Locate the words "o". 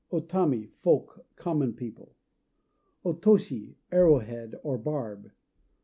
0.09-0.19, 3.05-3.13